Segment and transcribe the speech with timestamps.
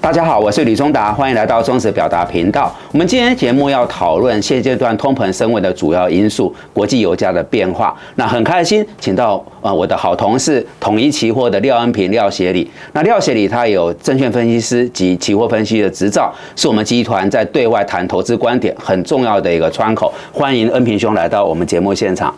[0.00, 2.74] 大家好，我是李忠达，欢迎来到中时表达频道。
[2.92, 7.96] 我们今天节目要讨论现阶段通膨升温的主要因素——国际油价的变化。
[8.16, 12.70] 那很开心，请到呃我的好同事统一期货的廖恩平廖协理。
[12.92, 20.12] 那廖协理他有证券分析师及期货分析的执照，是我们集团在对外谈投资观点很重要的一个窗口。
[20.32, 22.34] 欢迎恩平兄来到我们节目现场。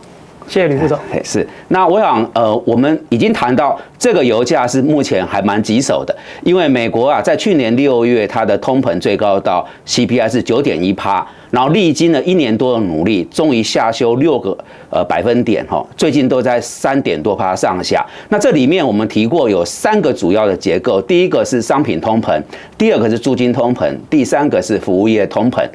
[0.47, 0.97] 谢谢吕副总。
[1.23, 11.25] 是，那我想，呃，我们已经谈到这个油价是目前还蛮棘手的，因为美国啊，在去年六月它的通膨最高到 CPI 是九点一趴。
[11.49, 14.55] 然后历经了一年多的努力，终于下修六个
[14.89, 18.05] 呃百分点哈，最近都在三点多趴上下。
[18.27, 22.37] 那这里面我们提过有三个主要的结构，第一个是商品通膨，
[22.77, 25.65] 第二个是租金通膨，第三个是服务业通膨。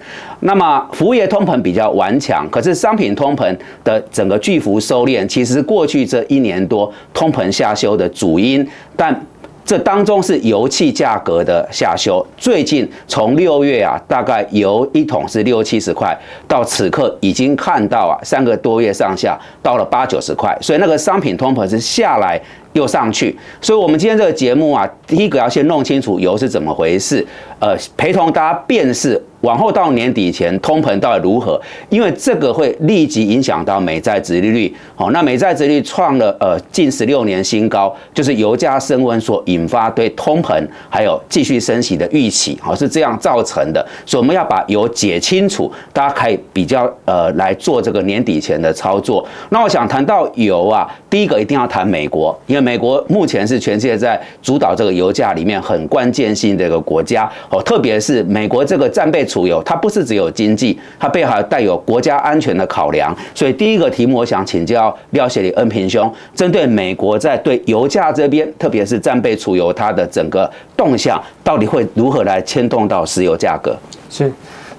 [0.40, 9.26] 那么服务业通膨比较顽强，可是商品通膨的整个巨幅收敛，其实过去这一年多通膨下修的主因，但。
[9.64, 16.14] 这当中是油气价格的下修，最近从六月啊，大概油一桶是六七十块，
[16.48, 22.38] 到此刻已经看到啊，三个多月上下到了八九十块，所以那个商品通膨是下来。
[22.72, 27.22] 又上去，所以我们今天这个节目啊，第一个要先弄清楚油是怎么回事，
[27.58, 34.74] 呃，陪同大家辨识，往后到年底前通膨到底如何，因为这个会立即影响到美债殖利率。
[34.94, 43.86] 好，那美债殖利率创了呃近十六年新高，就是油价升温所引发对通膨还有继续升息的预期，好是这样造成的。
[44.06, 49.26] 所以我们要把油解清楚，大家可以比较呃来做这个年底前的操作。
[49.50, 63.16] 那我想谈到油啊，第一个一定要谈美国，因为美国目前是全世界在主导这个油价里面很关键性的一个国家哦，特别是美国这个战备储油，它不是只有经济，它背后带有国家安全的考量。
[63.34, 73.74] 所以第一个题目，我想请教廖协理恩平兄，针对美国在对油价这边，特别是战备储油，它的整个动向，到底会如何来牵动到石油价格？
[74.10, 74.30] 是。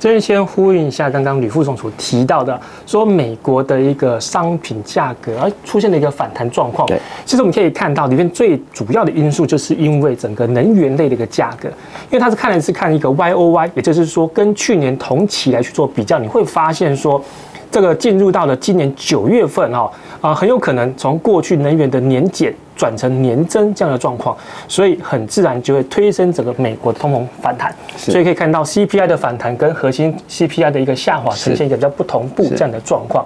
[0.03, 6.85] 这边先呼应一下刚刚吕副总所提到的，说美国的一个商品价格而出现了一个反弹状况。
[6.85, 11.69] 对，其实我们可以看到里面最主要的因素，就是因为整个能源类的一个价格，
[12.09, 17.23] 因为它是看的是看一个 Y O Y，也就是说跟去年同期来去做比较，你会发现说。
[17.73, 19.91] 这个进入到了今年九月份哈
[20.21, 27.73] 啊，很有可能从过去能源的年减转成年增这样的状况，所以很自然就会推升整个美国的通膨反弹。
[27.97, 33.25] 所以可以看到 CPI 的反弹跟核心 CPI 的一个下滑呈现一个比较不同步这样的状况。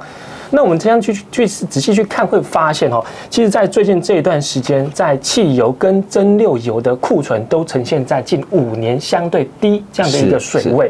[0.50, 10.90] 那我们这样去去仔细去看，会发现哦，其实，在最近这一段时间，在汽油跟蒸馏油的库存都呈现在近五年相对低这样的一个水位。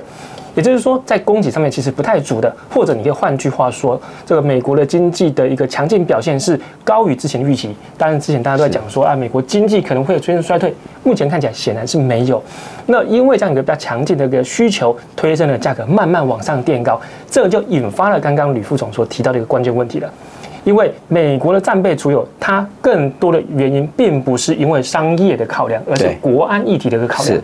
[0.57, 7.75] 也就是说，在供给上面其实不太足的，或者你可以换句话说，这个美国的经济的一个强劲表现是高于之前的预期。
[7.95, 10.73] 当然，之前大家都在讲说啊，美国经济可能会出现衰退，
[11.03, 12.41] 目前看起来显然是没有。
[12.87, 20.11] 那因为这样一个比较强劲的一个需求，推升了价格慢慢往上垫高，这就引发了刚刚吕副总所提到的一个关键问题了。
[20.63, 27.37] 因为美国的战备储有，它更多的原因并不是因为商业的考量，而是国安议题的一个考量。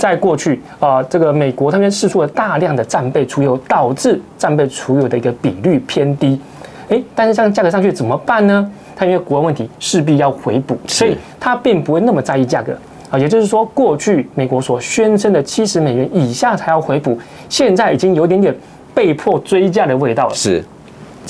[0.00, 6.40] 在过去啊，这个美国他们试出了大量的战备储油，导致战备储油的一个比率偏低。
[6.88, 8.68] 诶，但是这样价格上去怎么办呢？
[8.96, 12.72] 它因为国安问题势必要回补，所以它并不会那么在意价格
[13.10, 13.18] 啊。
[13.18, 17.18] 也就是说，过去美国所宣称的七十美元以下才要回补，
[17.50, 18.56] 现在已经有点点
[18.94, 20.34] 被迫追价的味道了。
[20.34, 20.64] 是。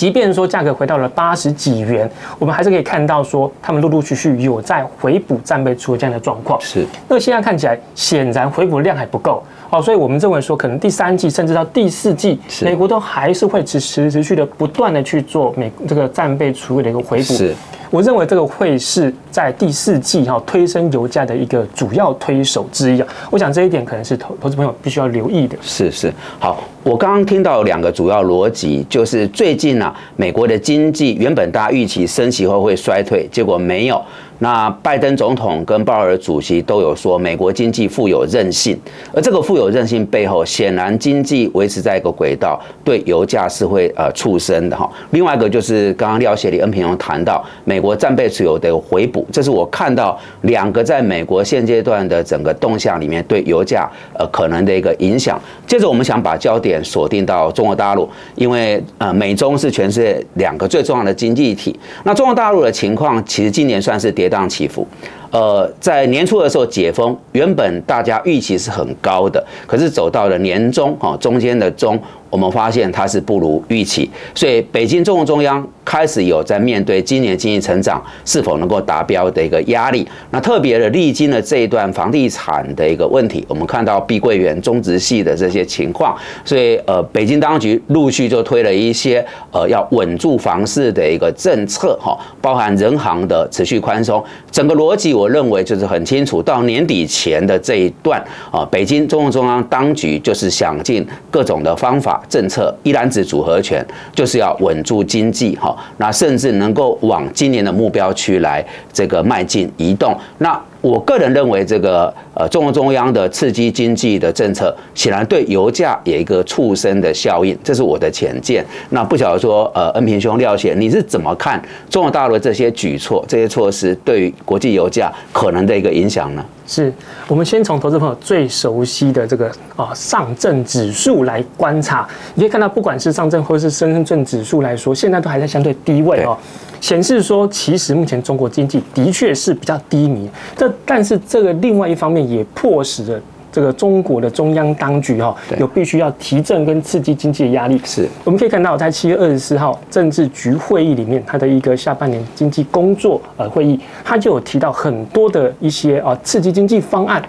[0.00, 6.58] 即便说价格回到了八十几元，我们还是可以看到说，他们陆陆续续有在回补战备出这样的状况。
[6.58, 17.34] 是，那现在看起来显然回补量还不够，好，所以我们认为说，可能第三季甚至到第四季，美国都还是会持持持续的不断的去做美这个战备储备的一个回补。
[17.34, 17.54] 是。
[17.90, 23.08] 我认为这个会是在第四季哈推升油价的一个主要推手之一啊。
[23.30, 25.58] 我想这一点可能是投投资朋友必须要留意的。
[25.60, 34.00] 是是，好，我刚刚听到两个主要逻辑，就是最近啊，美国的经济原本大家预期升息后会衰退，结果没有。
[34.42, 38.74] 那拜登总统跟鲍尔主席都有说，美国经济富有韧性，
[39.14, 44.90] 而这个富有韧性背后，显然经济维持在一个轨道，对油价是会呃促升的哈。
[45.10, 53.86] 另外一个就是刚刚廖协理恩平荣谈到，美国战备持有的回补，这是我看到两个在美国现阶段的整个动向里面对油价
[54.18, 55.38] 呃可能的一个影响。
[55.66, 61.78] 接着我们想把焦点锁定到中国大陆，因为呃美中是全世界两个最重要的经济体。
[62.04, 64.29] 那中国大陆的情况，其实今年算是跌。
[64.30, 64.86] 荡起伏，
[65.30, 72.00] 呃，在年初的时候解封，原本大家预期是很高的，可是走到了年中哈，中间的中。
[72.30, 80.06] 我们发现它是不如预期，所以北京中共中央开始有在面对今年经济成长是否能够达标的一个压力。
[80.30, 94.22] 那特别的历经了这一段房地产的一个问题，我们看到碧桂园、中植系的这些情况，所以呃，北京当局陆续就推了一些呃要稳住房市的一个政策哈，包含人行的持续宽松。
[94.52, 98.18] 整个逻辑我认为就是很清楚，到年底前的这一段
[98.50, 102.22] 啊，北京中共中央当局就是想尽各种的方法。
[102.26, 110.18] 政策一揽子组合拳，就是要稳住经济哈，那甚至能够往今年的目标区来这个迈进移动。
[110.38, 118.64] 那我个人认为，这个呃中共中央的刺激经济的政策，显然对油价有一个促生的效应，这是我的浅见。
[118.88, 121.60] 那不晓得说，呃，恩平兄廖先你是怎么看
[121.90, 126.44] 中国大陆这些举措、这些措施对于国际油价可能的一个影响呢？
[126.66, 126.92] 是
[127.26, 136.38] 我们先从投资朋友最熟悉的这个啊上证指数来观察，你可以看到，不管是上证或者是深圳指数来说，现在都还在相对低位哦，
[136.80, 140.28] 显示说其实目前中国经济的确是比较低迷。
[140.56, 143.20] 这但是这个另外一方面也迫使着。
[143.52, 147.80] 这个中国的中央当局哈，有必须要提振跟刺激经济的压力。
[147.84, 157.20] 是，我们可以看到，在七月二十四号政治局会议里面，它的一个下半年经济工作呃会议，它就有提到很多的一些啊刺激经济方案。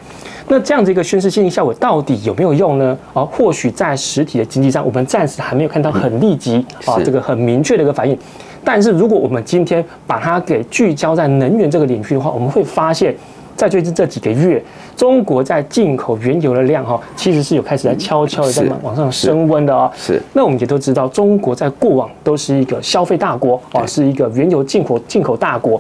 [0.48, 2.96] 那这样子一个宣示性效果到底有没有用呢？
[3.16, 8.16] 啊，或许在实体的经济上，我们暂时还没有看到很立即啊这个很明确的一个反应。
[8.64, 13.16] 但是如果我们今天把它给聚焦在能源这个领域的话，我们会发现。
[13.54, 14.64] 在最近这几个月，
[14.96, 19.92] 中国在进口原油的量哈，其实是有开始在悄悄的在往上升温的哦。
[19.96, 20.20] 是。
[20.34, 25.80] 那我们也都知道，中国在过往都是一个消费大国啊，是一个原油进口进口大国。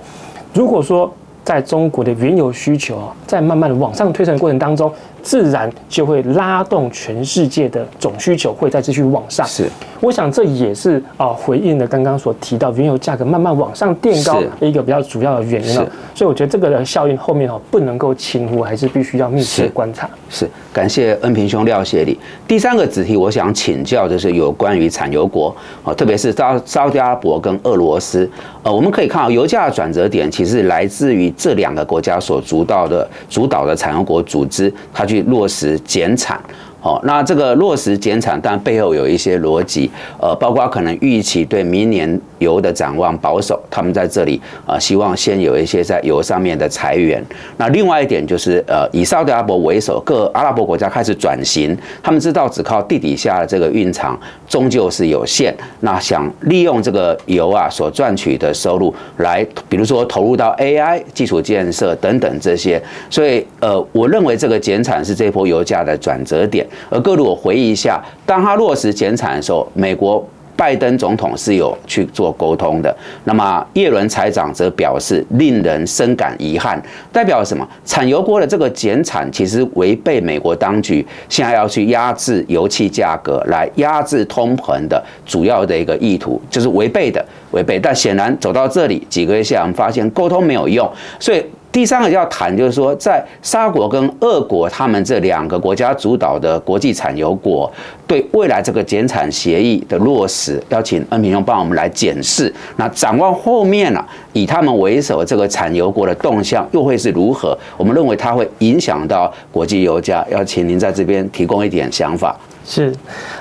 [0.54, 1.12] 如果说
[1.44, 4.92] 在中国的原油需求啊，在慢慢的往上推升的过程当中，
[5.23, 9.45] 自然就会拉动全世界的总需求会再继续往上。
[9.45, 9.69] 是，
[10.00, 15.88] 我想这也是啊回应了刚刚所提到原油价格慢慢往上垫高的一个比较主要的原因了。
[16.15, 20.09] 所以我觉得这个的效应后面哦不能够轻忽，还是必须要密切观察。
[20.29, 22.18] 是，感谢恩平兄廖谢礼。
[22.47, 28.27] 第三个子题，我想请教就是有关于产油国啊，特别是沙沙特阿拉伯跟俄罗斯。
[28.63, 35.06] 呃，我们可以看到油价转折点其实来自于这两个国家所主导的主导的产油国组织，它。
[35.11, 36.39] 去落实减产。
[36.81, 47.23] 哦，那这个落实减产，但背后有一些逻辑，呃，包括可能预期对明年油的展望保守，他们在这里啊，希望先有一些在油上面的裁员。
[47.55, 66.65] 那另外一点就是，呃，以沙特阿拉伯为首，各阿拉伯国家开始转型，他们知道只靠地底下的这个蕴藏终究是有限，那想利用这个油啊所赚取的收入来，比如说投入到 AI 基础建设等等这些，所以呃，我认为这个减产是这波油价的转折点。
[66.89, 72.95] 而各位，我回忆一下，当他落实减产的时候，美国拜登总统是有去做沟通的。
[73.24, 76.81] 那么叶伦财长则表示，令人深感遗憾，
[77.12, 77.68] 代表什么？
[77.86, 87.80] 产油国的这个减产其实违背美国当局现在要去压制油气价格、来压制通膨的主要的一个意图，就是违背的，违背。
[87.80, 90.89] 但显然走到这里几个月下，我们发现沟通没有用，
[91.19, 91.44] 所以。
[91.71, 97.71] 第三个要谈，就是说，在沙国跟俄国他们这两个国家主导的国际产油国，
[98.06, 102.53] 对未来这个减产协议的落实，邀请恩平兄帮我们来检视。
[102.75, 107.57] 那展望后面呢，以他们为首这个产油国的动向又会是如何？
[107.78, 112.35] 我们认为它会影响到国际油价，邀请您在这边提供一点想法。
[112.66, 112.94] 是，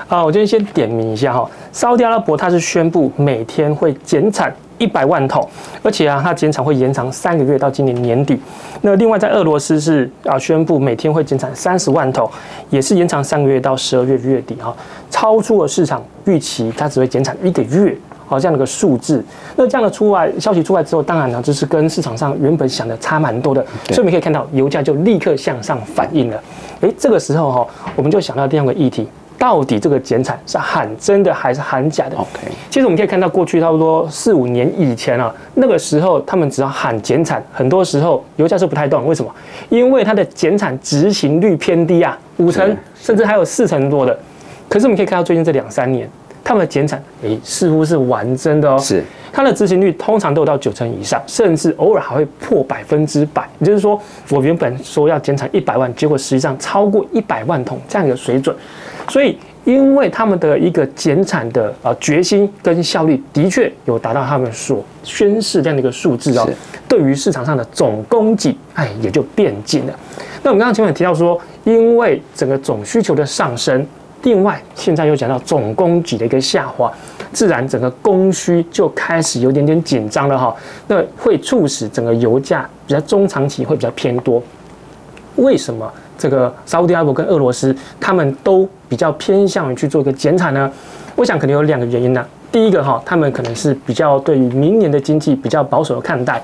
[0.07, 4.53] 啊，我今天先点名一下哈，沙特阿拉伯它是宣布每天会减产。
[4.81, 5.47] 一百万桶，
[5.83, 8.39] 而且啊，它减产会延长三个月到今年年底。
[8.81, 12.27] 那另外在俄罗斯是啊，宣布每天会减产三十万桶，
[12.71, 14.75] 也是延长三个月到十二月月底哈，
[15.11, 17.95] 超出了市场预期，它只会减产一个月，
[18.25, 19.23] 好这样的一个数字。
[19.55, 26.43] 那这样的出来消息出来之后，当然呢，就是跟市场上原本想的差蛮多的，所以我们可以看到油价就立刻向上反应了。
[26.79, 29.07] 诶，这个时候哈，我们就想到第二个议题。
[29.41, 39.03] 到底这个减产是喊真的还是喊假的？OK，其实我们可以看到，过去差不多四五年以前啊，那个时候他们只要喊减产，很多时候油价是不太动。
[39.07, 39.33] 为什么？
[39.69, 44.15] 因为它的减产执行率偏低啊，五成甚至还有四成多的。
[44.69, 46.07] 可是我们可以看到最近这两三年，
[46.43, 48.77] 他们的减产诶似乎是完真的哦。
[48.77, 53.49] 是，它的执行率通常都有到九成以上，甚至偶尔还会破百分之百。
[53.59, 58.55] 也就是说，我原本说要减产一百万，结果实际上超过一百万桶这样一个水准。
[59.09, 66.49] 所以因为他们的一个减产的啊决心跟效率的确有达到他们所宣示这样的一个数字哦，
[66.87, 69.99] 对于市场上的总供给，哎，也就变紧了。
[70.43, 73.85] 那我们刚刚前面提到说，因为整个总需求的上升，
[74.23, 76.91] 另外现在又讲到总供给的一个下滑，
[77.33, 80.55] 自然整个供需就开始有点点紧张了哈。
[80.87, 84.41] 那会促使整个油价比较中长期会比较偏多。
[85.37, 90.71] 为什么这个沙特阿拉伯跟俄罗斯他们都比较偏向于去做一个减产呢？
[91.15, 92.25] 我想肯定有两个原因呢。
[92.51, 96.41] 第一个哈，他们可能是比较对于明年的经济比较保守的看待。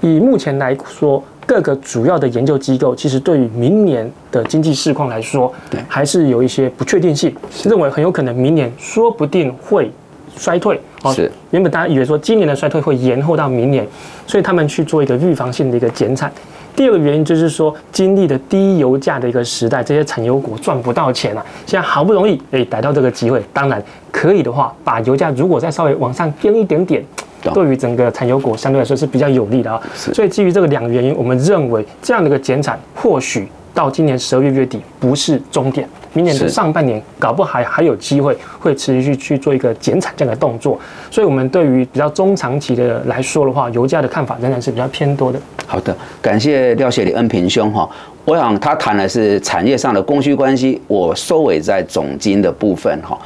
[0.00, 9.90] 以目前来说，各个主要的研究机构其实对于明年的经济市况来说，对，还是有一些不确定性，认为很有可能明年说不定会
[10.36, 10.80] 衰退。
[11.02, 11.30] 哦，是。
[11.50, 13.86] 原本大家以为说今年的衰退会延后到明年，
[14.26, 16.30] 所以他们去做一个预防性的一个减产。
[16.76, 21.44] 第二个原因就是说，经历的低油价的一个时代，这些产油国赚不到钱了。
[21.66, 27.04] 现在好不容易哎逮到这个机会，当然可以的话，把油价如果再稍微往上颠一点点，
[27.54, 29.80] 对于整个产油国相对来说是比较有利的啊。
[29.94, 35.88] 所以基于这个两个原因，我们认为这样的一个减产，或许到今年十二月月底不是终点。
[36.14, 40.80] 明年的上半年，搞不好还有机会会持续去做一个减产这样的动作，
[41.10, 45.38] 所以，我们对于比较中长期的来说的话，油价的看法仍然是比较偏多的。
[45.66, 47.88] 好的，感谢廖学礼恩平兄哈，
[48.24, 53.16] 我想他谈的是产业上的供需关系，我收尾在总金的部分哈。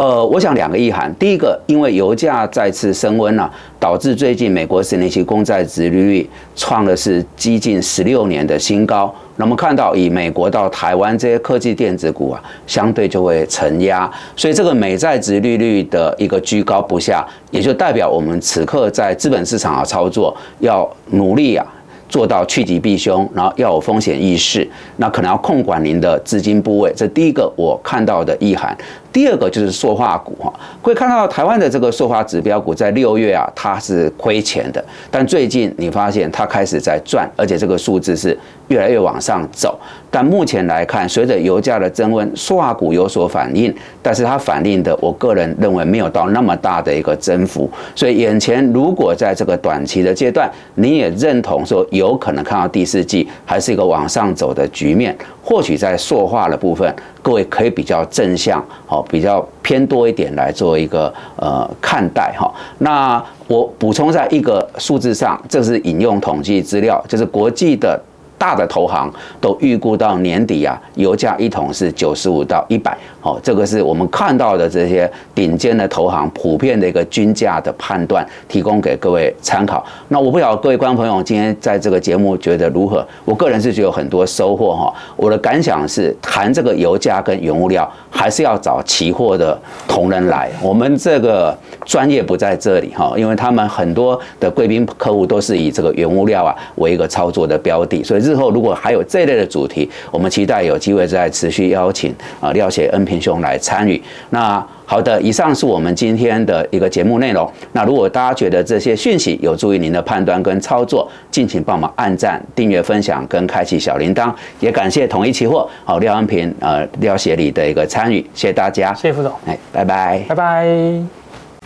[0.00, 9.14] 呃，我想两个意涵，第一个，因为油价再次升温了，导致最近美国十年期公债殖利率创的是接近十六年的新高。
[9.36, 21.66] 那么看到以美国到台湾这些科技电子股啊，相对就会承压，所以这个美债值利率的一个居高不下，也就代表我们此刻在资本市场啊操作要努力啊。
[22.08, 26.92] 做到趋吉避凶，然后要有风险意识，那可能要控管您的资金部位。
[26.96, 28.76] 这第一个我看到的意涵。
[29.12, 38.38] 第二个就是塑化股哈，会看到台湾的这个塑化指标股在六月啊，它是亏钱的，但最近你发现它开始在赚，而且这个数字是
[38.68, 39.78] 越来越往上走。
[40.12, 47.70] 但目前来看，随着油价的增温，塑化股有所反应，但是它反应的，我个人认为没有到那么大的一个增幅。
[47.94, 55.16] 所以眼前如果在这个短期的阶段，你也认同说有可能看到第四季还是一个往上走的局面，
[55.50, 62.48] 或许在塑化的部分，各位可以比较正向，好，比较偏多一点来做一个呃看待哈。
[62.78, 68.00] 那我补充在一个数字上，这是引用统计资料，就是国际的。
[68.40, 72.96] 大的投行都预估到年底啊，油价一桶是九十五到一百。
[73.20, 79.84] 好，这个是我们看到的这些顶尖的投行普遍的一个均价的判断，提供给各位参考。
[80.08, 83.06] 那我不晓得各位观众朋友今天在这个节目觉得如何？
[83.26, 84.90] 我个人是觉得有很多收获哈。
[85.16, 90.50] 我的感想是，谈这个油价跟原物料，还是要找期货的同仁来。
[90.62, 91.54] 我们这个
[91.90, 103.00] 专业不在这里哈，因为他们很多的贵宾客户都是以这个原物料啊为一个操作的标的，所以日后如果还有这类的主题，我们期待有机会再持续邀请啊廖写恩。
[103.10, 104.00] 平兄来参与。
[104.28, 107.50] 那好的，以上是我们今天的一个节目内容。
[107.72, 114.32] 那如果大家觉得这些讯息有助于您的判断跟操作，敬请帮忙按赞、订阅、分享跟开启小铃铛。
[114.60, 121.19] 也感谢统一期货好廖恩平呃廖协理的一个参与，谢谢大家，谢谢副总，哎，拜拜，拜拜。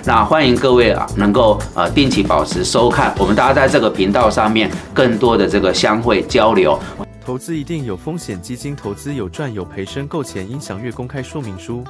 [0.06, 6.78] 那欢迎各位啊，能够呃定期保持收看，我们大家在这个频道上面更多的这个相会交流。
[7.24, 11.82] 投资一定有风险，基金投资有赚有赔，申购前应详阅公开说明书。